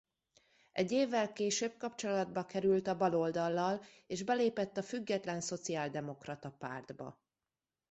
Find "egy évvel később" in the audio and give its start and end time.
0.71-1.77